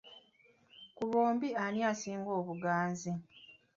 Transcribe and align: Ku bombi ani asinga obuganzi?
Ku 0.95 1.03
bombi 1.11 1.47
ani 1.65 1.79
asinga 1.91 2.31
obuganzi? 2.39 3.11